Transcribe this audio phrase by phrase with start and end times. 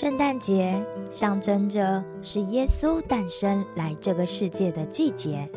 [0.00, 0.80] 圣诞节
[1.10, 5.50] 象征着是耶稣诞生来这个世界的季节，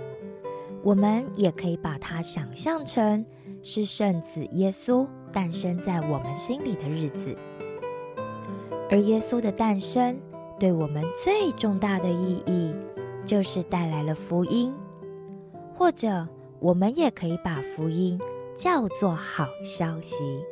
[0.82, 3.24] 我们也可以把它想象成
[3.62, 7.38] 是圣子耶稣诞生在我们心里的日子。
[8.90, 10.20] 而耶稣的诞生
[10.60, 12.74] 对我们最重大的意义，
[13.24, 14.74] 就是带来了福音，
[15.76, 18.20] 或者我们也可以把福音
[18.56, 20.44] 叫做好消息。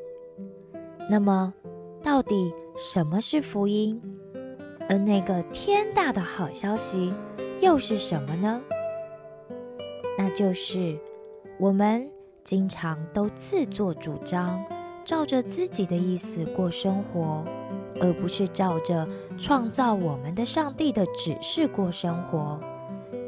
[1.09, 1.51] 那么，
[2.03, 2.53] 到底？
[2.81, 4.01] 什么是福音？
[4.87, 7.13] 而那个天大的好消息
[7.59, 8.61] 又是什么呢？
[10.17, 10.97] 那就是
[11.59, 12.09] 我们
[12.41, 14.63] 经常都自作主张，
[15.03, 17.43] 照着自己的意思过生活，
[17.99, 19.05] 而不是照着
[19.37, 22.57] 创造我们的上帝的指示过生活。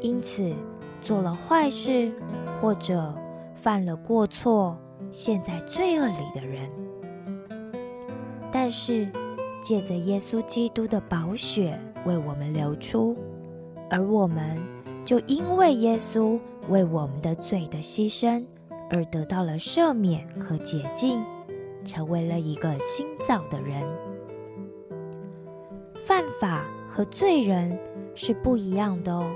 [0.00, 0.50] 因此，
[1.02, 2.10] 做了坏事
[2.58, 3.14] 或者
[3.54, 6.70] 犯了过错，陷在罪恶里的人。
[8.50, 9.06] 但是。
[9.62, 13.16] 借着耶稣基督的宝血为我们流出，
[13.88, 14.60] 而我们
[15.04, 16.38] 就因为耶稣
[16.68, 18.44] 为我们的罪的牺牲
[18.90, 21.24] 而得到了赦免和洁净，
[21.84, 23.82] 成为了一个新造的人。
[25.94, 27.78] 犯法和罪人
[28.14, 29.32] 是不一样的哦。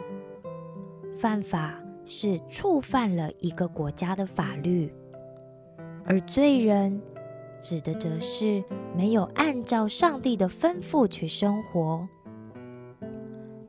[1.15, 4.93] 犯法是触犯了一个国家的法律，
[6.05, 7.01] 而罪人。
[7.59, 8.63] 指的则是
[8.97, 12.09] 没有按照上帝的吩咐去生活。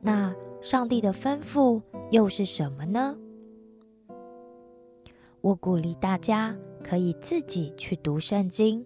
[0.00, 3.16] 那上帝的吩咐又是什么呢？
[5.40, 8.84] 我鼓励大家可以自己去读圣经，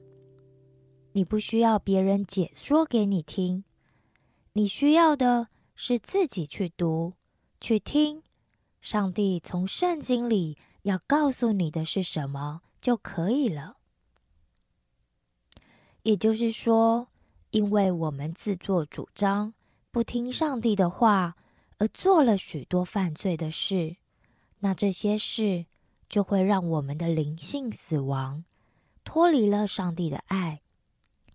[1.12, 3.64] 你不需要别人解说给你听，
[4.52, 7.14] 你需要的是自己去读、
[7.60, 8.22] 去听，
[8.80, 13.76] 上帝从圣经里要告诉你的是什么就可以了。
[16.02, 17.08] 也就是说，
[17.50, 19.54] 因为我们自作主张，
[19.90, 21.36] 不听上帝的话，
[21.78, 23.96] 而做了许多犯罪的事，
[24.58, 25.66] 那这些事
[26.08, 28.44] 就会让我们的灵性死亡，
[29.04, 30.62] 脱离了上帝的爱，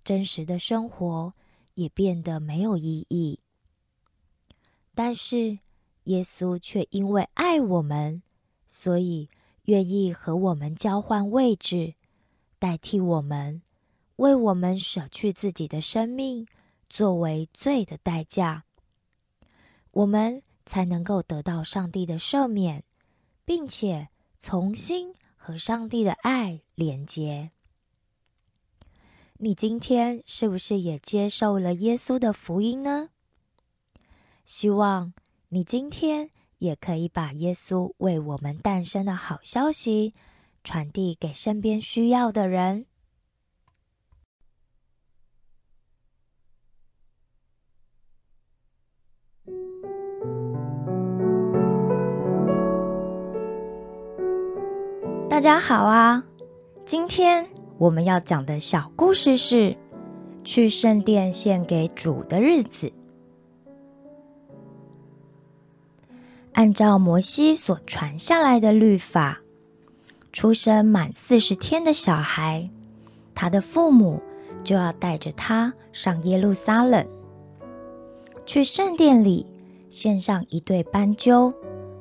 [0.04, 1.34] 真实的生活
[1.76, 3.40] 也变得没有意义。
[4.94, 5.60] 但是
[6.06, 8.22] 耶稣却因为爱我们，
[8.68, 9.30] 所以
[9.64, 11.96] 愿意和我们交换位置，
[12.60, 13.62] 代替我们。
[14.18, 16.46] 为我们舍去自己的生命，
[16.90, 18.66] 作为罪的代价，
[19.92, 22.84] 我们才能够得到上帝的赦免，
[23.46, 27.52] 并且重新和上帝的爱连接。
[29.38, 33.10] 你今天是不是也接受了耶稣的福音呢？
[34.44, 35.14] 希望
[35.50, 40.16] 你今天也可以把耶稣为我们诞生的好消息
[40.64, 42.87] 传递给身边需要的人。
[55.48, 56.26] 家好啊！
[56.86, 57.48] 今天
[57.78, 59.78] 我们要讲的小故事是
[60.44, 62.92] 去圣殿献给主的日子。
[66.52, 69.40] 按照摩西所传下来的律法，
[70.34, 72.70] 出生满四十天的小孩，
[73.34, 74.22] 他的父母
[74.66, 77.08] 就要带着他上耶路撒冷，
[78.46, 79.46] 去圣殿里
[79.90, 81.54] 献上一对斑鸠，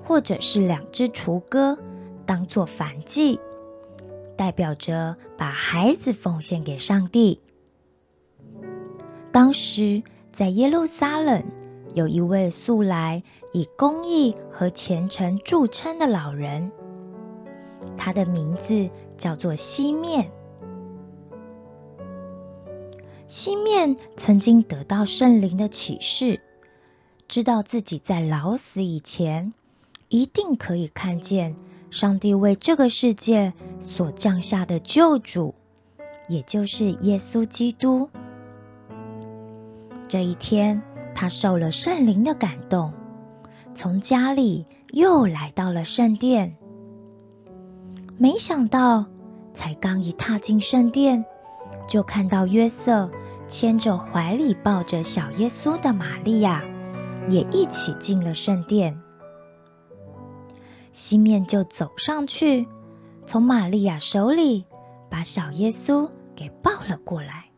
[0.05, 1.79] 或者是两只雏鸽。
[2.27, 3.41] 当做燔祭，
[4.37, 7.41] 代表着把孩子奉献给上帝。
[9.33, 11.45] 当时在耶路撒冷，
[11.95, 13.23] 有一位素来
[13.53, 16.73] 以公义和虔诚著称的老人，
[17.97, 20.31] 他的名字叫做西面。
[23.29, 26.41] 西面曾经得到圣灵的启示，
[27.29, 29.53] 知道自己在老死以前，
[30.09, 31.57] 一定可以看见。
[31.97, 35.55] 上帝为这个世界所降下的救主，
[36.29, 38.11] 也就是耶稣基督。
[40.07, 40.83] 这一天，
[41.15, 42.93] 他受了圣灵的感动，
[43.73, 46.59] 从家里又来到了圣殿。
[48.19, 49.07] 没想到，
[49.55, 51.25] 才刚一踏进圣殿，
[51.89, 53.11] 就看到约瑟
[53.49, 56.63] 牵着怀里抱着小耶稣的玛利亚，
[57.31, 59.01] 也一起进了圣殿。
[60.97, 62.67] 西面就走上去，
[63.27, 64.65] 从玛利亚手里
[65.11, 67.51] 把小耶稣给抱了过来。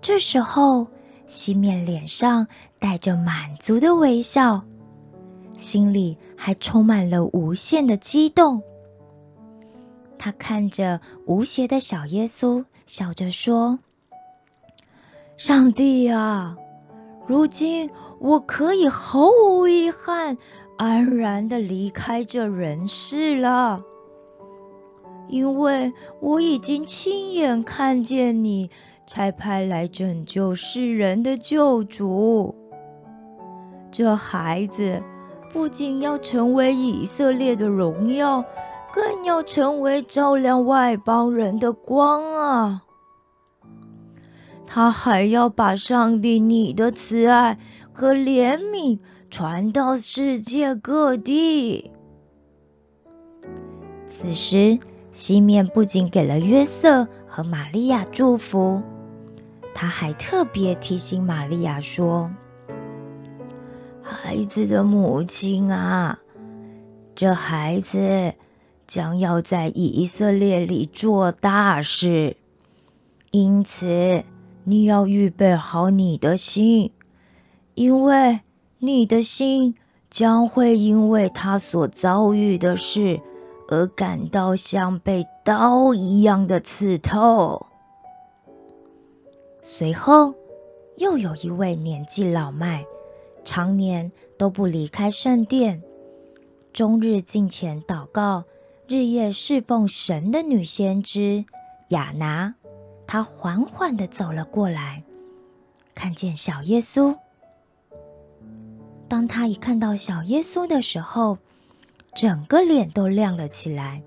[0.00, 0.86] 这时候，
[1.26, 2.46] 西面脸上
[2.78, 4.62] 带着满足的微笑，
[5.56, 8.62] 心里还充满了无限的激动。
[10.20, 13.80] 他看着无邪的小耶稣，笑着说
[15.36, 16.56] ：“上帝呀，
[17.26, 20.38] 如今我可以毫无遗憾、
[20.78, 23.80] 安然的离开这人世了，
[25.28, 28.70] 因为我已经亲眼看见你
[29.04, 32.54] 才派来拯救世人的救主。
[33.90, 35.02] 这孩子
[35.52, 38.44] 不仅要成为以色列的荣耀，
[38.92, 42.82] 更要成为照亮外邦人的光啊！
[44.64, 47.58] 他还要把上帝你的慈爱
[47.92, 51.90] 和怜悯传到世界各地。
[54.06, 54.78] 此时，
[55.10, 58.82] 西面不仅给了约瑟和玛利亚祝福，
[59.74, 62.30] 他还特别提醒玛利亚说
[64.02, 66.18] ：“孩子的母亲啊，
[67.14, 68.34] 这孩子
[68.86, 72.36] 将要在以色列里做大事，
[73.30, 74.24] 因此。”
[74.64, 76.92] 你要预备好你的心，
[77.74, 78.40] 因为
[78.80, 79.74] 你的心
[80.08, 83.20] 将会因为他所遭遇的事
[83.68, 87.66] 而感到像被刀一样的刺透。
[89.60, 90.34] 随后，
[90.96, 92.86] 又有一位年纪老迈、
[93.44, 95.82] 常年都不离开圣殿、
[96.72, 98.44] 终日敬虔祷告、
[98.86, 101.44] 日夜侍奉神的女先知
[101.88, 102.54] 雅拿。
[103.08, 105.02] 她缓缓的走了过来，
[105.94, 107.16] 看见小耶稣。
[109.08, 111.38] 当他一看到小耶稣的时候，
[112.14, 114.02] 整个脸都亮了起来，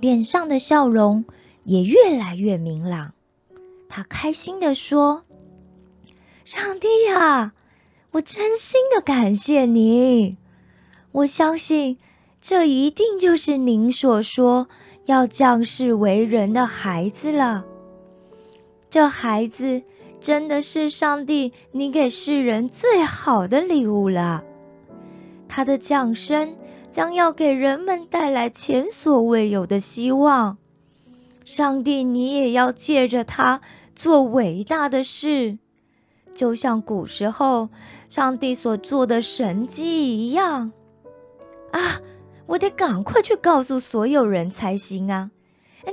[0.00, 1.24] 脸上的笑容
[1.64, 3.14] 也越来越明朗。
[3.88, 5.24] 他开心的说
[6.46, 7.52] ：“上帝呀，
[8.10, 10.36] 我真心的感谢你！
[11.10, 11.98] 我相信
[12.40, 14.68] 这一定就是您所说
[15.04, 17.64] 要降世为人的孩子了。”
[18.88, 19.82] 这孩子
[20.22, 24.44] 真的是上帝你给世人最好的礼物了。
[25.48, 26.56] 他的降生
[26.90, 30.58] 将要给人们带来前所未有的希望。
[31.44, 33.60] 上帝，你也要借着他
[33.96, 35.58] 做伟大的事，
[36.32, 37.68] 就像古时候
[38.08, 40.72] 上帝所做的神迹一样。
[41.72, 42.00] 啊，
[42.46, 45.30] 我得赶快去告诉所有人才行啊！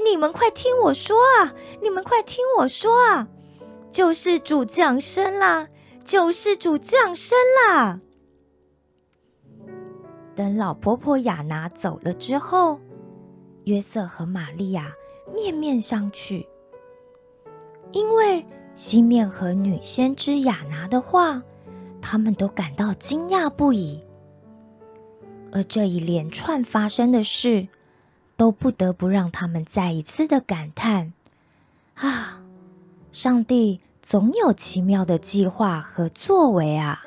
[0.05, 1.53] 你们快听我说啊！
[1.81, 3.27] 你们快听我说啊！
[3.91, 5.67] 救世主降生啦！
[6.03, 7.37] 救世主降生
[7.67, 7.99] 啦！
[10.35, 12.79] 等老婆婆雅拿走了之后，
[13.63, 14.93] 约瑟和玛利亚
[15.33, 16.47] 面面相觑，
[17.91, 18.45] 因为
[18.75, 21.43] 西面和女先知雅拿的话，
[22.01, 24.03] 他们都感到惊讶不已。
[25.51, 27.67] 而这一连串发生的事。
[28.37, 31.11] 都不得不让他们再一次的感叹：
[31.95, 32.41] 啊，
[33.11, 37.03] 上帝总有奇妙的计划和作为啊！